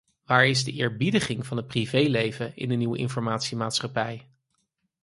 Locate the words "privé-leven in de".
1.67-2.75